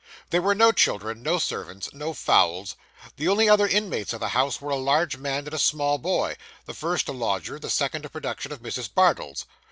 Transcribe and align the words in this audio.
There 0.31 0.41
were 0.41 0.55
no 0.55 0.71
children, 0.71 1.21
no 1.21 1.37
servants, 1.37 1.93
no 1.93 2.13
fowls. 2.15 2.75
The 3.17 3.27
only 3.27 3.47
other 3.47 3.67
inmates 3.67 4.13
of 4.13 4.19
the 4.19 4.29
house 4.29 4.59
were 4.59 4.71
a 4.71 4.75
large 4.75 5.17
man 5.17 5.45
and 5.45 5.53
a 5.53 5.59
small 5.59 5.99
boy; 5.99 6.37
the 6.65 6.73
first 6.73 7.07
a 7.07 7.11
lodger, 7.11 7.59
the 7.59 7.69
second 7.69 8.03
a 8.05 8.09
production 8.09 8.51
of 8.51 8.63
Mrs. 8.63 8.91
Bardell's. 8.91 9.45